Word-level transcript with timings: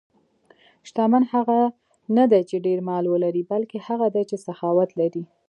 شتمن 0.87 1.23
هغه 1.33 1.59
نه 2.17 2.25
دی 2.31 2.41
چې 2.49 2.55
ډېر 2.65 2.79
مال 2.89 3.05
ولري، 3.09 3.43
بلکې 3.51 3.77
هغه 3.87 4.07
دی 4.15 4.23
چې 4.29 4.35
سخاوت 4.45 4.89
لري. 4.99 5.23